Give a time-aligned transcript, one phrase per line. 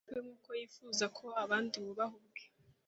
[0.11, 2.41] we nk’uko yifuza ko abandi bubaha ubwe